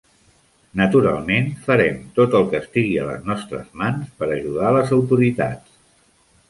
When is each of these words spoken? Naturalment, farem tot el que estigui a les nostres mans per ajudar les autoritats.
Naturalment, 0.79 1.51
farem 1.67 1.99
tot 2.21 2.39
el 2.41 2.47
que 2.55 2.63
estigui 2.63 2.97
a 3.03 3.07
les 3.11 3.29
nostres 3.33 3.69
mans 3.83 4.13
per 4.23 4.35
ajudar 4.39 4.75
les 4.79 4.97
autoritats. 5.01 5.81